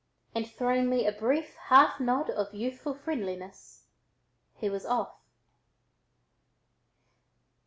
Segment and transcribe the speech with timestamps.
[0.33, 3.85] And throwing me a brief half nod of youthful friendliness
[4.55, 5.15] he was off.